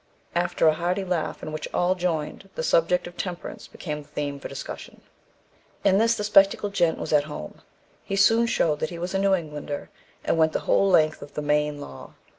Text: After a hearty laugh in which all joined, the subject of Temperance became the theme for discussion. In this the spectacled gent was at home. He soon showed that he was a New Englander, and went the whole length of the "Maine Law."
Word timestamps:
After 0.33 0.65
a 0.67 0.73
hearty 0.73 1.03
laugh 1.03 1.43
in 1.43 1.51
which 1.51 1.67
all 1.75 1.93
joined, 1.93 2.49
the 2.55 2.63
subject 2.63 3.05
of 3.05 3.15
Temperance 3.15 3.67
became 3.67 4.01
the 4.01 4.07
theme 4.07 4.39
for 4.39 4.47
discussion. 4.47 5.01
In 5.83 5.99
this 5.99 6.15
the 6.15 6.23
spectacled 6.23 6.73
gent 6.73 6.97
was 6.97 7.13
at 7.13 7.25
home. 7.25 7.61
He 8.03 8.15
soon 8.15 8.47
showed 8.47 8.79
that 8.79 8.89
he 8.89 8.97
was 8.97 9.13
a 9.13 9.19
New 9.19 9.35
Englander, 9.35 9.91
and 10.23 10.39
went 10.39 10.53
the 10.53 10.61
whole 10.61 10.89
length 10.89 11.21
of 11.21 11.35
the 11.35 11.43
"Maine 11.43 11.79
Law." 11.79 12.15